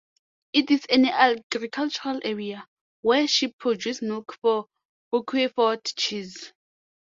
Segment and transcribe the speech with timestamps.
[0.51, 2.65] It is an agricultural area,
[3.03, 4.65] where sheep produce milk for
[5.13, 6.53] Roquefort cheese.